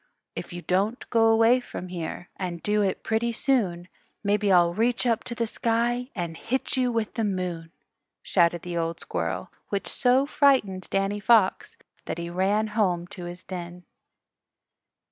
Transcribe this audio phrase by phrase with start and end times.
[0.35, 3.87] "If you don't go away from here, And do it pretty soon,
[4.23, 7.71] Maybe I'll reach up to the sky And hit you with the moon,"
[8.23, 13.43] shouted the old squirrel, which so frightened Danny Fox that he ran home to his
[13.43, 13.85] den.